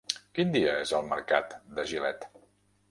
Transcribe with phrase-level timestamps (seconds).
[0.37, 2.29] Quin dia és el mercat de Gilet?